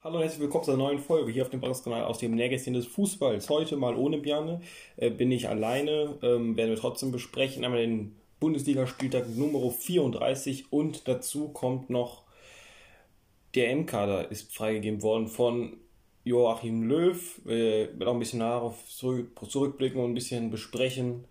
[0.00, 2.72] Hallo und herzlich willkommen zu einer neuen Folge hier auf dem Podcast-Kanal aus dem Nähkästchen
[2.72, 3.48] des Fußballs.
[3.48, 4.60] Heute mal ohne Bjarne,
[4.96, 7.64] äh, bin ich alleine, ähm, werden wir trotzdem besprechen.
[7.64, 12.22] Einmal den Bundesligaspieltag Nummer 34 und dazu kommt noch
[13.56, 15.78] der M-Kader ist freigegeben worden von
[16.22, 17.40] Joachim Löw.
[17.44, 21.24] Wir werden auch ein bisschen darauf zurück, zurückblicken und ein bisschen besprechen,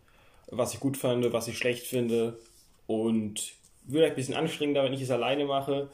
[0.52, 2.38] was ich gut fand, was ich schlecht finde
[2.86, 3.54] und
[3.86, 5.89] wird ein bisschen anstrengender, wenn ich es alleine mache.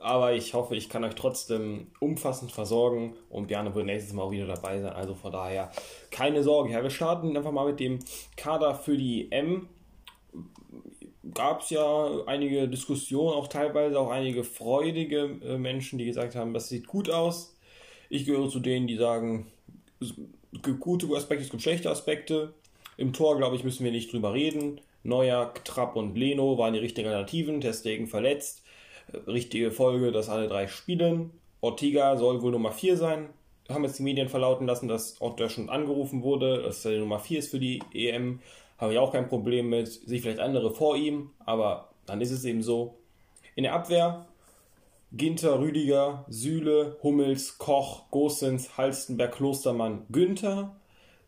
[0.00, 4.30] Aber ich hoffe, ich kann euch trotzdem umfassend versorgen und Bjarne wird nächstes Mal auch
[4.30, 4.94] wieder dabei sein.
[4.94, 5.70] Also von daher
[6.10, 6.72] keine Sorge.
[6.72, 7.98] Ja, wir starten einfach mal mit dem
[8.34, 9.68] Kader für die M.
[11.34, 16.54] Gab es ja einige Diskussionen, auch teilweise auch einige freudige äh, Menschen, die gesagt haben,
[16.54, 17.54] das sieht gut aus.
[18.08, 19.52] Ich gehöre zu denen, die sagen,
[20.00, 20.14] es
[20.62, 22.54] gibt gute Aspekte, es gibt schlechte Aspekte.
[22.96, 24.80] Im Tor, glaube ich, müssen wir nicht drüber reden.
[25.02, 27.60] Neuer, Trapp und Leno waren die richtigen Alternativen.
[27.60, 28.62] Testegen verletzt
[29.26, 31.30] richtige Folge, dass alle drei spielen.
[31.60, 33.28] Ortiga soll wohl Nummer 4 sein.
[33.68, 37.38] Haben jetzt die Medien verlauten lassen, dass Otto schon angerufen wurde, dass er Nummer 4
[37.38, 38.40] ist für die EM.
[38.78, 39.88] Habe ich auch kein Problem mit.
[39.88, 42.96] Sich vielleicht andere vor ihm, aber dann ist es eben so.
[43.54, 44.26] In der Abwehr
[45.12, 50.76] Ginter, Rüdiger, Sühle, Hummels, Koch, Gosens, Halstenberg, Klostermann, Günther.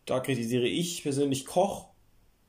[0.07, 1.89] Da kritisiere ich persönlich Koch,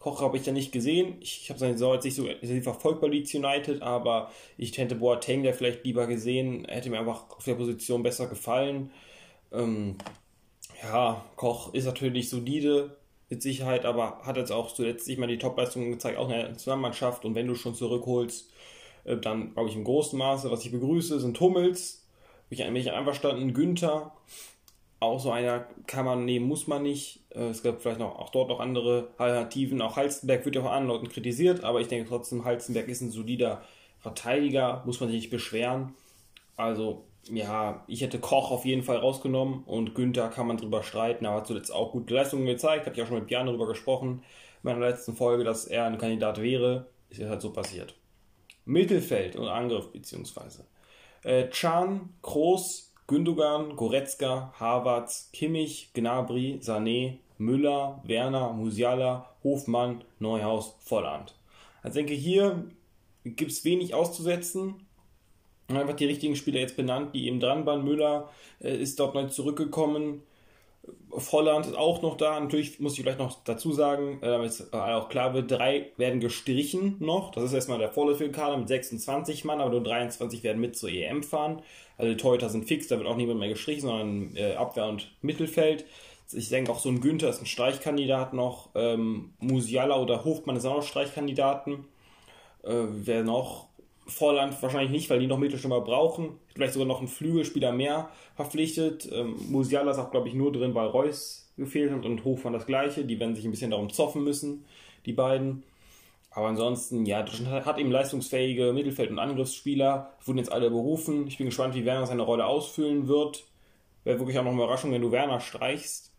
[0.03, 1.15] Koch habe ich ja nicht gesehen.
[1.21, 4.95] Ich, ich habe seine Saison jetzt nicht so verfolgt bei Leeds United, aber ich hätte
[4.95, 6.65] Boateng der vielleicht lieber gesehen.
[6.65, 8.91] Hätte mir einfach auf der Position besser gefallen.
[9.53, 9.95] Ähm,
[10.83, 12.97] ja, Koch ist natürlich solide,
[13.29, 16.57] mit Sicherheit, aber hat jetzt auch zuletzt nicht mal die Topleistungen gezeigt, auch in der
[16.57, 17.23] Zusammenmannschaft.
[17.23, 18.51] Und wenn du schon zurückholst,
[19.05, 22.05] äh, dann glaube ich im großen Maße, was ich begrüße, sind Hummels.
[22.49, 24.11] Bin ich einverstanden, Günther
[25.03, 27.21] auch so einer kann man nehmen, muss man nicht.
[27.29, 29.81] Äh, es gibt vielleicht noch auch dort noch andere Alternativen.
[29.81, 33.11] Auch Halstenberg wird ja von anderen Leuten kritisiert, aber ich denke trotzdem, Halstenberg ist ein
[33.11, 33.63] solider
[33.99, 35.93] Verteidiger, muss man sich nicht beschweren.
[36.57, 41.25] Also, ja, ich hätte Koch auf jeden Fall rausgenommen und Günther kann man drüber streiten,
[41.25, 42.85] aber hat zuletzt auch gute Leistungen gezeigt.
[42.85, 44.23] Habe ich auch schon mit Björn darüber gesprochen
[44.63, 46.87] in meiner letzten Folge, dass er ein Kandidat wäre.
[47.09, 47.95] Ist jetzt halt so passiert.
[48.65, 50.65] Mittelfeld und Angriff beziehungsweise.
[51.23, 61.35] Äh, Chan, Groß, Gündogan, Goretzka, Havertz, Kimmich, Gnabry, Sané, Müller, Werner, Musiala, Hofmann, Neuhaus, Volland.
[61.81, 62.63] Also denke, hier
[63.25, 64.75] gibt es wenig auszusetzen.
[65.67, 67.83] Einfach die richtigen Spieler jetzt benannt, die eben dran waren.
[67.83, 68.29] Müller
[68.61, 70.21] äh, ist dort neu zurückgekommen.
[71.09, 72.39] Volland ist auch noch da.
[72.39, 76.19] Natürlich muss ich vielleicht noch dazu sagen, äh, damit es auch klar wird, drei werden
[76.19, 77.31] gestrichen noch.
[77.31, 81.23] Das ist erstmal der Vorderfield-Kader mit 26 Mann, aber nur 23 werden mit zur EM
[81.23, 81.61] fahren.
[81.97, 85.11] Also die Torhüter sind fix, da wird auch niemand mehr gestrichen, sondern äh, Abwehr und
[85.21, 85.85] Mittelfeld.
[86.31, 88.69] Ich denke auch so ein Günther ist ein Streichkandidat noch.
[88.75, 91.85] Ähm, Musiala oder Hofmann ist auch noch Streichkandidaten.
[92.63, 93.67] Äh, wer noch?
[94.05, 96.39] Vorland wahrscheinlich nicht, weil die noch Mittelstürmer brauchen.
[96.53, 99.09] Vielleicht sogar noch einen Flügelspieler mehr verpflichtet.
[99.11, 102.65] Ähm, Musiala ist auch, glaube ich, nur drin, weil Reus gefehlt hat und Hofmann das
[102.65, 103.05] gleiche.
[103.05, 104.65] Die werden sich ein bisschen darum zoffen müssen,
[105.05, 105.63] die beiden.
[106.31, 111.27] Aber ansonsten, ja, Deutschland hat eben leistungsfähige Mittelfeld- und Angriffsspieler, wurden jetzt alle berufen.
[111.27, 113.45] Ich bin gespannt, wie Werner seine Rolle ausfüllen wird.
[114.03, 116.11] Wäre wirklich auch noch eine Überraschung, wenn du Werner streichst.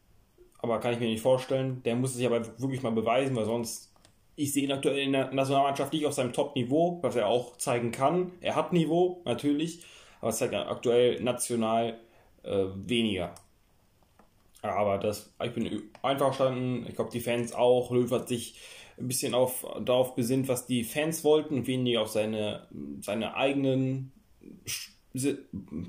[0.59, 1.83] Aber kann ich mir nicht vorstellen.
[1.85, 3.93] Der muss sich aber wirklich mal beweisen, weil sonst
[4.37, 7.93] ich sehe ihn aktuell in der Nationalmannschaft nicht auf seinem Top-Niveau, was er auch zeigen
[7.93, 8.33] kann.
[8.41, 9.81] Er hat Niveau, natürlich,
[10.21, 11.99] aber es zeigt aktuell national
[12.43, 13.35] äh, weniger.
[14.63, 16.87] Aber das, ich bin einverstanden.
[16.89, 17.91] Ich glaube, die Fans auch.
[17.91, 18.59] Löw hat sich
[18.99, 22.67] ein bisschen auf, darauf besinnt, was die Fans wollten weniger auf seine,
[23.01, 24.13] seine eigenen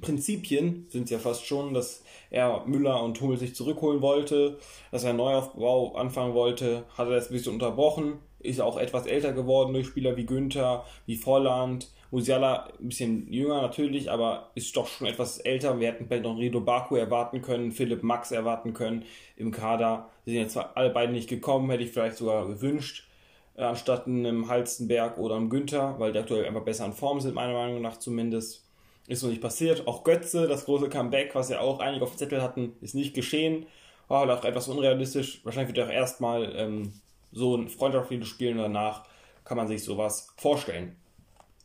[0.02, 4.60] Prinzipien sind es ja fast schon, dass er Müller und Hummel sich zurückholen wollte,
[4.92, 9.06] dass er einen Neuaufbau anfangen wollte, hat er das ein bisschen unterbrochen ist auch etwas
[9.06, 11.90] älter geworden durch Spieler wie Günther, wie Volland.
[12.12, 15.80] Musiala ein bisschen jünger natürlich, aber ist doch schon etwas älter.
[15.80, 19.04] Wir hätten vielleicht noch Rido Baku erwarten können, Philipp Max erwarten können
[19.36, 20.10] im Kader.
[20.24, 23.08] Sie sind jetzt alle beide nicht gekommen, hätte ich vielleicht sogar gewünscht,
[23.56, 27.36] äh, anstatt einem Halstenberg oder einem Günther, weil die aktuell einfach besser in Form sind,
[27.36, 28.64] meiner Meinung nach zumindest.
[29.08, 29.88] Ist so nicht passiert.
[29.88, 33.14] Auch Götze, das große Comeback, was ja auch einige auf dem Zettel hatten, ist nicht
[33.14, 33.68] geschehen.
[34.10, 35.42] Oh, auch etwas unrealistisch.
[35.44, 36.94] Wahrscheinlich wird er auch erstmal ähm,
[37.36, 39.04] so ein freundschaftliches Spielen danach
[39.44, 40.96] kann man sich sowas vorstellen.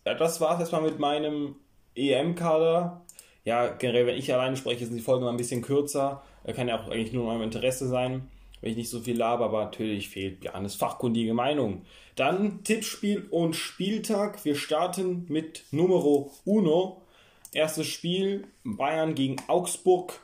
[0.04, 1.56] Ja, das war es erstmal mit meinem
[1.94, 3.02] EM-Kader.
[3.44, 6.22] Ja, generell, wenn ich alleine spreche, sind die Folgen mal ein bisschen kürzer.
[6.54, 8.28] Kann ja auch eigentlich nur meinem Interesse sein,
[8.60, 11.82] wenn ich nicht so viel laber, aber natürlich fehlt Janis fachkundige Meinung.
[12.16, 14.44] Dann Tippspiel und Spieltag.
[14.44, 17.02] Wir starten mit Numero Uno.
[17.52, 20.20] Erstes Spiel Bayern gegen Augsburg.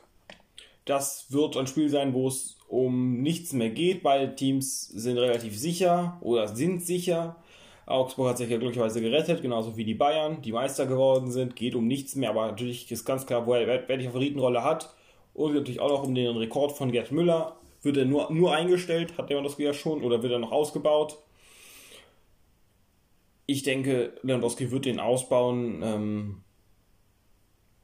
[0.87, 4.03] Das wird ein Spiel sein, wo es um nichts mehr geht.
[4.03, 7.35] Beide Teams sind relativ sicher oder sind sicher.
[7.85, 11.57] Augsburg hat sich ja glücklicherweise gerettet, genauso wie die Bayern, die Meister geworden sind.
[11.57, 14.93] Geht um nichts mehr, aber natürlich ist ganz klar, wer, wer die Favoritenrolle hat.
[15.33, 17.57] Und natürlich auch noch um den Rekord von Gerd Müller.
[17.81, 21.17] Wird er nur, nur eingestellt, hat Lewandowski ja schon, oder wird er noch ausgebaut?
[23.45, 25.81] Ich denke, Lewandowski wird den ausbauen.
[25.83, 26.43] Ähm,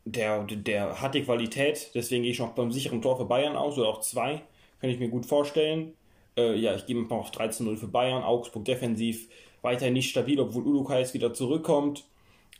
[0.05, 3.77] der, der hat die Qualität, deswegen gehe ich noch beim sicheren Tor für Bayern aus,
[3.77, 4.41] oder auch zwei,
[4.81, 5.93] kann ich mir gut vorstellen.
[6.35, 8.23] Äh, ja, ich gebe mal auf 13-0 für Bayern.
[8.23, 9.29] Augsburg defensiv
[9.61, 12.05] weiterhin nicht stabil, obwohl Ulukais wieder zurückkommt.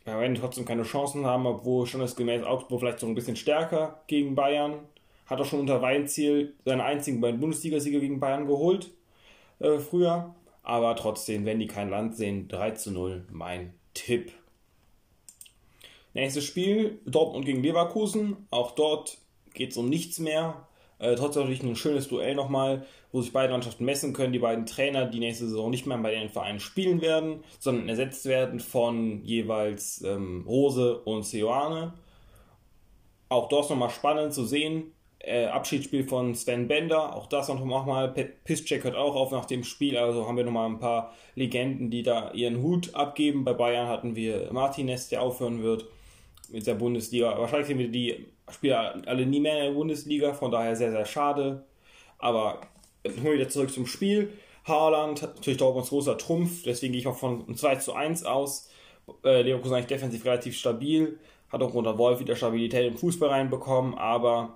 [0.05, 3.35] Wir werden trotzdem keine Chancen haben, obwohl schon das gemäß Augsburg vielleicht so ein bisschen
[3.35, 4.79] stärker gegen Bayern.
[5.25, 8.91] Hat auch schon unter Weinziel seine einzigen beiden Bundesligasieger gegen Bayern geholt
[9.59, 10.35] äh, früher.
[10.61, 14.31] Aber trotzdem, wenn die kein Land sehen, 3 zu 0 mein Tipp.
[16.13, 18.47] Nächstes Spiel, Dortmund gegen Leverkusen.
[18.51, 19.17] Auch dort
[19.53, 20.67] geht es um nichts mehr.
[20.99, 24.31] Äh, trotzdem natürlich ein schönes Duell nochmal, wo sich beide Mannschaften messen können.
[24.31, 28.25] Die beiden Trainer, die nächste Saison nicht mehr bei den Vereinen spielen werden, sondern ersetzt
[28.25, 31.93] werden von jeweils ähm, Rose und Seoane.
[33.29, 34.93] Auch dort nochmal spannend zu sehen.
[35.17, 38.13] Äh, Abschiedsspiel von Sven Bender, auch das nochmal.
[38.43, 42.03] Piszczek hört auch auf nach dem Spiel, also haben wir nochmal ein paar Legenden, die
[42.03, 43.45] da ihren Hut abgeben.
[43.45, 45.85] Bei Bayern hatten wir Martinez, der aufhören wird
[46.53, 47.37] mit der Bundesliga.
[47.37, 51.05] Wahrscheinlich sehen wir die Spieler alle nie mehr in der Bundesliga, von daher sehr, sehr
[51.05, 51.65] schade.
[52.19, 52.61] Aber
[53.03, 54.31] wir wieder zurück zum Spiel.
[54.65, 58.69] Haaland, natürlich Dortmunds großer Trumpf, deswegen gehe ich auch von einem 2 zu 1 aus.
[59.25, 61.19] Äh, Leverkusen eigentlich defensiv relativ stabil,
[61.49, 64.55] hat auch unter Wolf wieder Stabilität im Fußball reinbekommen, aber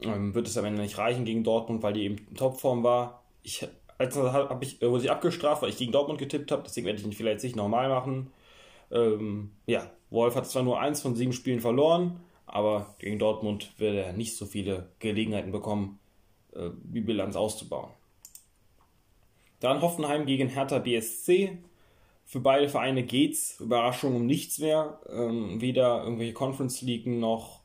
[0.00, 3.22] ähm, wird es am Ende nicht reichen gegen Dortmund, weil die eben in Topform war.
[3.42, 3.66] Ich,
[3.98, 7.00] als habe ich, äh, wurde ich abgestraft, weil ich gegen Dortmund getippt habe, deswegen werde
[7.00, 8.30] ich ihn vielleicht nicht normal machen.
[8.90, 13.96] Ähm, ja, Wolf hat zwar nur eins von sieben Spielen verloren, aber gegen Dortmund wird
[13.96, 15.98] er nicht so viele Gelegenheiten bekommen,
[16.54, 17.90] äh, die Bilanz auszubauen.
[19.60, 21.58] Dann Hoffenheim gegen Hertha BSC.
[22.26, 25.00] Für beide Vereine geht's Überraschung um nichts mehr.
[25.10, 27.60] Ähm, weder irgendwelche Conference League noch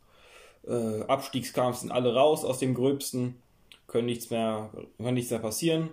[0.68, 3.42] äh, Abstiegskampf sind alle raus aus dem Gröbsten.
[3.88, 5.90] Können nichts mehr, kann nichts mehr passieren.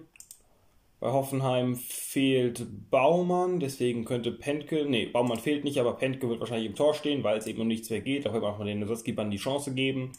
[0.98, 6.70] Bei Hoffenheim fehlt Baumann, deswegen könnte Pentke, nee, Baumann fehlt nicht, aber Pentke wird wahrscheinlich
[6.70, 8.24] im Tor stehen, weil es eben um nichts mehr geht.
[8.24, 10.12] Da wird man den Ersatzgebern die Chance geben.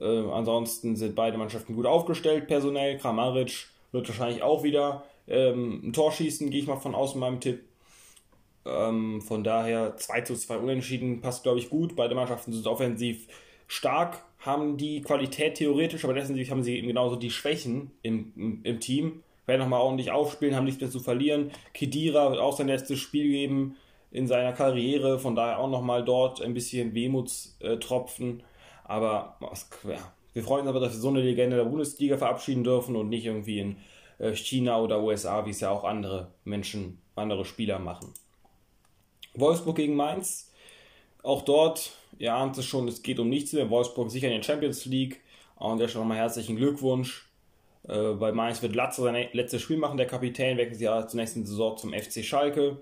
[0.00, 2.96] Äh, ansonsten sind beide Mannschaften gut aufgestellt, personell.
[2.96, 7.20] Kramaric wird wahrscheinlich auch wieder ähm, ein Tor schießen, gehe ich mal von aus in
[7.20, 7.62] meinem Tipp.
[8.64, 11.96] Ähm, von daher 2 zu 2 unentschieden passt, glaube ich, gut.
[11.96, 13.28] Beide Mannschaften sind offensiv
[13.66, 18.60] stark, haben die Qualität theoretisch, aber defensiv haben sie eben genauso die Schwächen im, im,
[18.64, 21.50] im Team werden nochmal ordentlich aufspielen, haben nichts mehr zu verlieren.
[21.74, 23.76] Kedira wird auch sein letztes Spiel geben
[24.10, 28.42] in seiner Karriere, von daher auch nochmal dort ein bisschen Wehmutstropfen.
[28.84, 29.38] Aber
[29.84, 33.08] ja, wir freuen uns aber, dass wir so eine Legende der Bundesliga verabschieden dürfen und
[33.08, 33.76] nicht irgendwie in
[34.18, 38.12] äh, China oder USA, wie es ja auch andere Menschen, andere Spieler machen.
[39.34, 40.52] Wolfsburg gegen Mainz.
[41.22, 43.70] Auch dort, ihr ahnt es schon, es geht um nichts mehr.
[43.70, 45.20] Wolfsburg sicher in der Champions League.
[45.56, 47.31] Und der schon nochmal herzlichen Glückwunsch.
[47.88, 51.44] Äh, bei Mainz wird Latze sein letztes Spiel machen, der Kapitän, wechselt ja zur nächsten
[51.44, 52.78] Saison zum FC Schalke.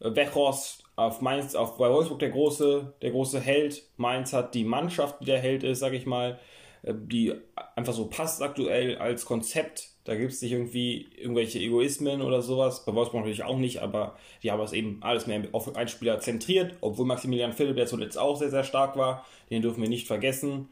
[0.00, 3.82] Äh, Wechhorst auf Mainz, auf, bei Wolfsburg der große, der große Held.
[3.96, 6.38] Mainz hat die Mannschaft, die der Held ist, sag ich mal,
[6.82, 7.34] äh, die
[7.76, 9.90] einfach so passt aktuell als Konzept.
[10.04, 12.84] Da gibt es nicht irgendwie irgendwelche Egoismen oder sowas.
[12.84, 16.18] Bei Wolfsburg natürlich auch nicht, aber die haben es eben alles mehr auf einen Spieler
[16.18, 20.08] zentriert, obwohl Maximilian Philipp, der zuletzt auch sehr, sehr stark war, den dürfen wir nicht
[20.08, 20.68] vergessen.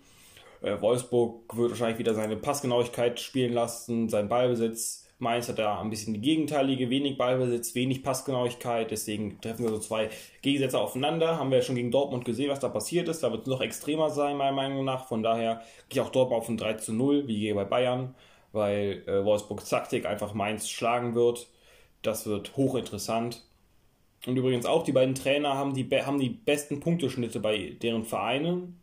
[0.62, 5.06] Äh, Wolfsburg wird wahrscheinlich wieder seine Passgenauigkeit spielen lassen, seinen Ballbesitz.
[5.18, 8.90] Mainz hat da ein bisschen die gegenteilige, wenig Ballbesitz, wenig Passgenauigkeit.
[8.90, 10.08] Deswegen treffen wir so zwei
[10.40, 11.38] Gegensätze aufeinander.
[11.38, 13.22] Haben wir ja schon gegen Dortmund gesehen, was da passiert ist.
[13.22, 15.08] Da wird es noch extremer sein, meiner Meinung nach.
[15.08, 18.14] Von daher gehe ich auch dort auf ein 3 zu 0, wie bei Bayern,
[18.52, 21.48] weil äh, Wolfsburgs Taktik einfach Mainz schlagen wird.
[22.00, 23.44] Das wird hochinteressant.
[24.26, 28.79] Und übrigens auch die beiden Trainer haben die, haben die besten Punkteschnitte bei deren Vereinen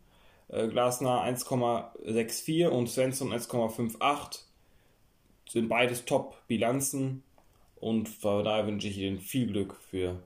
[0.48, 4.40] Glasner 1,64 und Svensson 1,58
[5.48, 7.22] sind beides Top-Bilanzen
[7.76, 10.22] und von daher wünsche ich Ihnen viel Glück für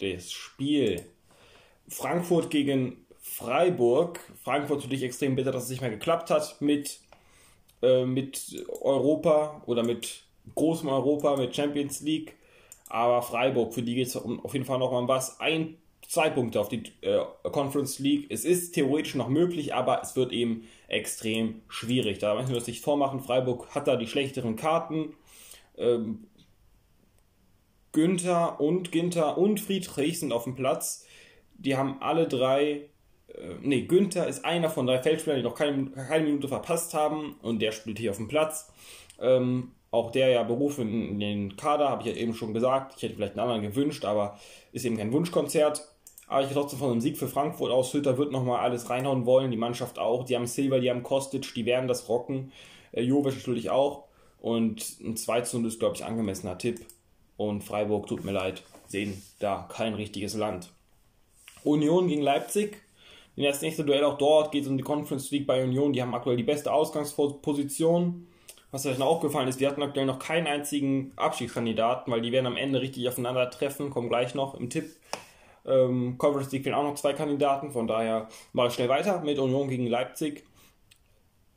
[0.00, 1.04] das Spiel.
[1.88, 4.20] Frankfurt gegen Freiburg.
[4.42, 7.00] Frankfurt natürlich extrem bitter, dass es nicht mehr geklappt hat mit,
[7.82, 10.22] äh, mit Europa oder mit
[10.54, 12.34] großem Europa, mit Champions League.
[12.88, 15.40] Aber Freiburg, für die geht es auf jeden Fall noch mal was.
[15.40, 15.76] Ein
[16.08, 18.26] zwei Punkte auf die äh, Conference League.
[18.30, 22.18] Es ist theoretisch noch möglich, aber es wird eben extrem schwierig.
[22.18, 23.20] Da müssen wir uns nicht vormachen.
[23.20, 25.14] Freiburg hat da die schlechteren Karten.
[25.76, 26.26] Ähm,
[27.92, 31.06] Günther und Ginter und Friedrich sind auf dem Platz.
[31.54, 32.88] Die haben alle drei.
[33.28, 37.36] Äh, ne, Günther ist einer von drei Feldspielern, die noch keine, keine Minute verpasst haben
[37.42, 38.72] und der spielt hier auf dem Platz.
[39.20, 42.94] Ähm, auch der ja berufen in den Kader, habe ich ja eben schon gesagt.
[42.96, 44.38] Ich hätte vielleicht einen anderen gewünscht, aber
[44.72, 45.86] ist eben kein Wunschkonzert.
[46.28, 47.92] Aber ich gehe trotzdem von einem Sieg für Frankfurt aus.
[47.94, 50.24] Hütter wird nochmal alles reinhauen wollen, die Mannschaft auch.
[50.24, 52.52] Die haben Silva, die haben Kostic, die werden das rocken.
[52.92, 54.04] Äh, Jovic natürlich auch.
[54.40, 56.84] Und ein 2 zu 0 ist, glaube ich, angemessener Tipp.
[57.36, 60.70] Und Freiburg, tut mir leid, sehen da kein richtiges Land.
[61.64, 62.82] Union gegen Leipzig.
[63.36, 65.92] In das nächste Duell auch dort geht es um die Conference League bei Union.
[65.92, 68.26] Die haben aktuell die beste Ausgangsposition.
[68.70, 72.46] Was euch noch aufgefallen ist, die hatten aktuell noch keinen einzigen Abstiegskandidaten, weil die werden
[72.46, 73.90] am Ende richtig aufeinandertreffen.
[73.90, 74.90] Kommen gleich noch im Tipp.
[75.68, 79.68] Ähm, Conference League fehlen auch noch zwei Kandidaten, von daher ich schnell weiter mit Union
[79.68, 80.44] gegen Leipzig.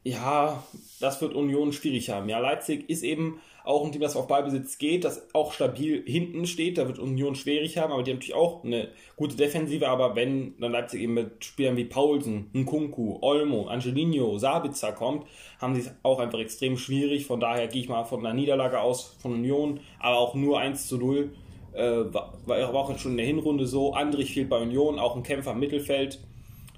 [0.04, 0.64] Ja,
[1.00, 2.28] das wird Union schwierig haben.
[2.28, 6.48] Ja, Leipzig ist eben auch ein Team, das auf Ballbesitz geht, das auch stabil hinten
[6.48, 6.80] steht.
[6.80, 9.88] Da wird Union schwierig haben, aber die haben natürlich auch eine gute Defensive.
[9.88, 15.28] Aber wenn dann Leipzig eben mit Spielern wie Paulsen, Nkunku, Olmo, Angelino, Sabitzer kommt,
[15.60, 17.28] haben sie es auch einfach extrem schwierig.
[17.28, 20.88] Von daher gehe ich mal von einer Niederlage aus von Union, aber auch nur 1
[20.88, 21.30] zu 0.
[21.74, 23.94] Äh, war, war auch schon in der Hinrunde so.
[23.94, 26.20] Andrich fehlt bei Union, auch ein Kämpfer im Mittelfeld.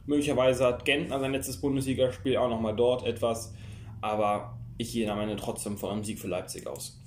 [0.05, 3.53] Möglicherweise hat Gentner sein letztes Bundesligaspiel auch nochmal dort etwas.
[4.01, 6.99] Aber ich gehe am Ende trotzdem von einem Sieg für Leipzig aus.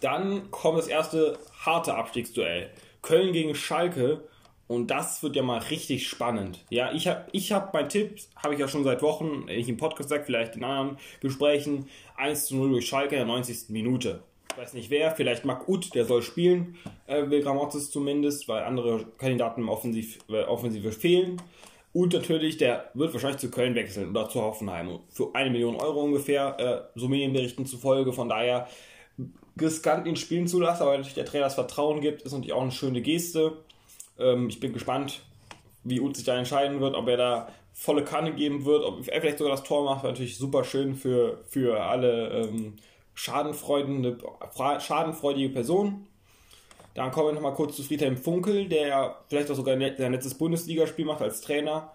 [0.00, 2.70] Dann kommt das erste harte Abstiegsduell.
[3.02, 4.24] Köln gegen Schalke.
[4.66, 6.64] Und das wird ja mal richtig spannend.
[6.70, 9.76] Ja, ich habe ich hab mein Tipp, habe ich ja schon seit Wochen, ich im
[9.76, 13.70] Podcast gesagt, vielleicht in anderen Gesprächen, 1 zu 0 durch Schalke in der 90.
[13.70, 14.22] Minute.
[14.52, 16.76] Ich weiß nicht wer, vielleicht Marc Uth, der soll spielen,
[17.06, 21.40] äh, will Gramozis zumindest, weil andere Kandidaten Offensiv, äh, Offensive fehlen.
[21.92, 25.00] Und natürlich, der wird wahrscheinlich zu Köln wechseln oder zu Hoffenheim.
[25.08, 26.56] Für eine Million Euro ungefähr,
[26.94, 28.12] äh, so Medienberichten zufolge.
[28.12, 28.68] Von daher
[29.60, 32.62] riskant ihn spielen zu lassen, aber natürlich der Trainer das Vertrauen gibt, ist natürlich auch
[32.62, 33.58] eine schöne Geste.
[34.18, 35.22] Ähm, ich bin gespannt,
[35.82, 39.20] wie Uth sich da entscheiden wird, ob er da volle Kanne geben wird, ob er
[39.20, 42.74] vielleicht sogar das Tor macht, natürlich super schön für, für alle ähm,
[43.14, 46.06] schadenfreudige Personen.
[46.94, 51.04] Dann kommen wir nochmal kurz zu Friedhelm Funkel, der vielleicht auch sogar sein letztes Bundesligaspiel
[51.04, 51.92] macht als Trainer.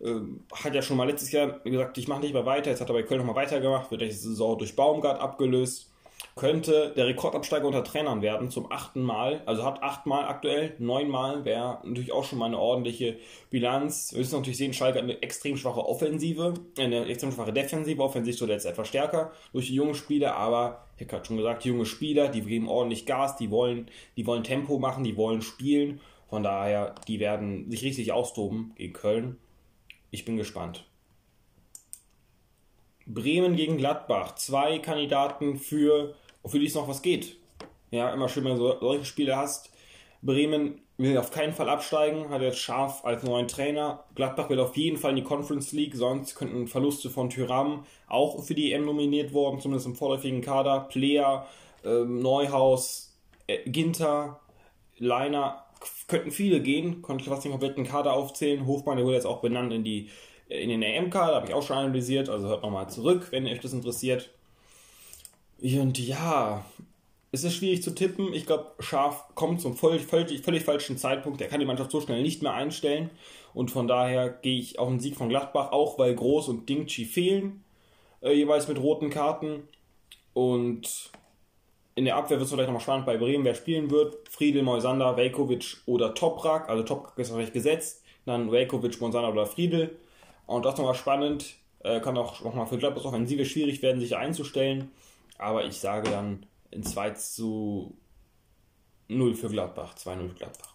[0.00, 2.70] Ähm, hat ja schon mal letztes Jahr gesagt, ich mache nicht mehr weiter.
[2.70, 5.90] Jetzt hat er bei Köln nochmal weitergemacht, wird die Saison durch Baumgart abgelöst.
[6.38, 9.40] Könnte der Rekordabsteiger unter Trainern werden zum achten Mal.
[9.46, 13.16] Also hat achtmal aktuell, neunmal wäre natürlich auch schon mal eine ordentliche
[13.48, 14.12] Bilanz.
[14.12, 18.02] Wir müssen natürlich sehen, Schalke hat eine extrem schwache Offensive, eine extrem schwache Defensive.
[18.02, 21.86] Offensiv so jetzt etwas stärker durch die jungen Spieler, aber ich habe schon gesagt, junge
[21.86, 26.02] Spieler, die geben ordentlich Gas, die wollen, die wollen Tempo machen, die wollen spielen.
[26.28, 29.38] Von daher, die werden sich richtig austoben gegen Köln.
[30.10, 30.84] Ich bin gespannt.
[33.06, 34.34] Bremen gegen Gladbach.
[34.34, 36.14] Zwei Kandidaten für
[36.48, 37.36] für die es noch was geht.
[37.90, 39.70] Ja, immer schön, wenn du solche Spiele hast.
[40.22, 44.04] Bremen will auf keinen Fall absteigen, hat jetzt Scharf als neuen Trainer.
[44.14, 48.42] Gladbach will auf jeden Fall in die Conference League, sonst könnten Verluste von Tyram auch
[48.42, 50.80] für die EM nominiert worden, zumindest im vorläufigen Kader.
[50.80, 51.46] Player,
[51.84, 54.40] ähm, Neuhaus, äh, Ginter,
[54.98, 55.64] Leiner,
[56.08, 58.66] könnten viele gehen, konnte ich fast den kompletten Kader aufzählen.
[58.66, 60.08] Hofmann, der wurde jetzt auch benannt in die
[60.48, 63.72] in den EM-Kader, habe ich auch schon analysiert, also hört nochmal zurück, wenn euch das
[63.72, 64.30] interessiert.
[65.60, 66.64] Und ja,
[67.32, 68.32] es ist schwierig zu tippen.
[68.32, 71.40] Ich glaube, Scharf kommt zum völlig, völlig, völlig falschen Zeitpunkt.
[71.40, 73.10] Er kann die Mannschaft so schnell nicht mehr einstellen.
[73.54, 77.04] Und von daher gehe ich auf einen Sieg von Gladbach, auch weil Groß und Dingchi
[77.04, 77.64] fehlen.
[78.20, 79.68] Äh, jeweils mit roten Karten.
[80.34, 81.10] Und
[81.94, 84.28] in der Abwehr wird es vielleicht nochmal spannend bei Bremen, wer spielen wird.
[84.28, 86.68] Friedel, Moisander, Velkovic oder Toprak.
[86.68, 88.02] Also Toprak ist natürlich gesetzt.
[88.26, 89.96] Dann Velkovic, Moisander oder Friedel.
[90.46, 91.54] Und das nochmal spannend.
[91.80, 94.90] Äh, kann auch nochmal für Gladbach Offensive schwierig werden, sich einzustellen.
[95.38, 97.96] Aber ich sage dann in 2 zu
[99.08, 99.94] 0 für Gladbach.
[99.96, 100.74] 2-0 Gladbach.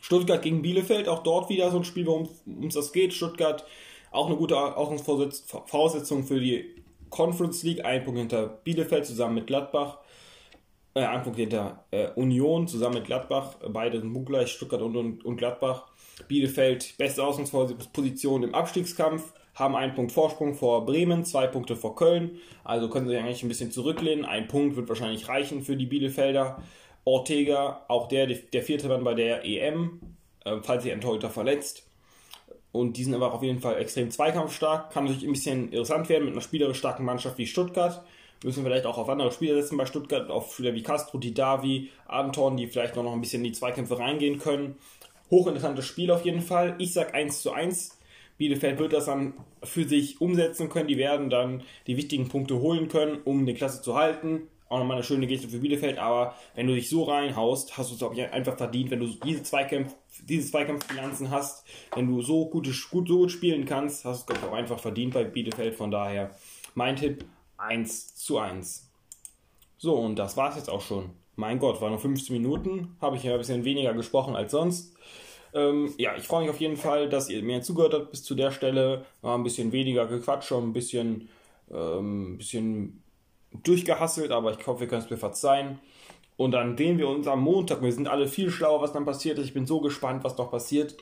[0.00, 2.28] Stuttgart gegen Bielefeld, auch dort wieder so ein Spiel, worum
[2.66, 3.14] es das geht.
[3.14, 3.64] Stuttgart
[4.10, 7.84] auch eine gute Ausgangsvoraussetzung für die Conference League.
[7.84, 9.98] Ein Punkt hinter Bielefeld zusammen mit Gladbach.
[10.94, 13.56] Äh, ein Punkt hinter äh, Union zusammen mit Gladbach.
[13.68, 15.86] Beide sind punktgleich, Stuttgart und, und, und Gladbach.
[16.28, 22.38] Bielefeld, beste Ausgangsposition im Abstiegskampf haben einen Punkt Vorsprung vor Bremen, zwei Punkte vor Köln.
[22.64, 24.24] Also können sie eigentlich ein bisschen zurücklehnen.
[24.24, 26.62] Ein Punkt wird wahrscheinlich reichen für die Bielefelder.
[27.04, 30.00] Ortega, auch der, der vierte Mann bei der EM,
[30.44, 31.84] äh, falls sich ein Torhüter verletzt.
[32.70, 34.90] Und die sind aber auf jeden Fall extrem zweikampfstark.
[34.90, 38.02] Kann natürlich ein bisschen interessant werden mit einer spielerisch starken Mannschaft wie Stuttgart.
[38.44, 41.90] Müssen wir vielleicht auch auf andere Spieler setzen bei Stuttgart, auf Spieler wie Castro, Didavi,
[42.06, 44.76] Anton, die vielleicht noch ein bisschen in die Zweikämpfe reingehen können.
[45.30, 46.74] Hochinteressantes Spiel auf jeden Fall.
[46.78, 47.98] Ich sag 1 zu 1
[48.42, 50.88] Bielefeld wird das dann für sich umsetzen können.
[50.88, 54.48] Die werden dann die wichtigen Punkte holen können, um die Klasse zu halten.
[54.68, 57.92] Auch nochmal eine schöne Geste für Bielefeld, aber wenn du dich so reinhaust, hast du
[57.92, 59.94] es, glaube ich, einfach verdient, wenn du diese Zweikämpfe,
[60.28, 64.40] diese Zweikampfbilanzen hast, wenn du so gut, gut, so gut spielen kannst, hast du es,
[64.40, 65.76] glaube ich, auch einfach verdient bei Bielefeld.
[65.76, 66.34] Von daher
[66.74, 67.24] mein Tipp
[67.58, 68.90] 1 zu 1.
[69.78, 71.10] So, und das war's jetzt auch schon.
[71.36, 72.96] Mein Gott, waren nur 15 Minuten.
[73.00, 74.96] Habe ich ja ein bisschen weniger gesprochen als sonst.
[75.54, 78.34] Ähm, ja, ich freue mich auf jeden Fall, dass ihr mir zugehört habt bis zu
[78.34, 79.04] der Stelle.
[79.20, 81.28] War ein bisschen weniger gequatscht, ein bisschen,
[81.70, 83.02] ähm, bisschen
[83.62, 85.78] durchgehasselt, aber ich hoffe, wir können es mir verzeihen.
[86.36, 87.82] Und dann sehen wir uns am Montag.
[87.82, 89.46] Wir sind alle viel schlauer, was dann passiert ist.
[89.46, 90.96] Ich bin so gespannt, was noch passiert.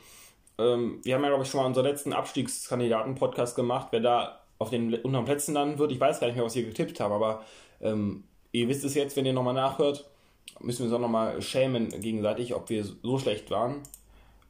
[0.59, 3.89] Ähm, wir haben ja, glaube ich, schon mal unseren letzten Abstiegskandidaten-Podcast gemacht.
[3.93, 6.65] Wer da auf den unteren Plätzen landen wird, ich weiß gar nicht mehr, was ihr
[6.65, 7.43] getippt habt, aber
[7.81, 10.07] ähm, ihr wisst es jetzt, wenn ihr nochmal nachhört,
[10.61, 13.83] müssen wir uns auch nochmal schämen gegenseitig, ob wir so schlecht waren.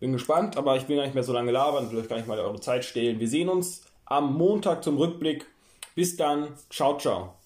[0.01, 2.27] Bin gespannt, aber ich will gar nicht mehr so lange labern, will euch gar nicht
[2.29, 3.21] mal eure Zeit stehlen.
[3.21, 5.47] Wir sehen uns am Montag zum Rückblick.
[5.95, 6.49] Bis dann.
[6.71, 7.40] Ciao, ciao.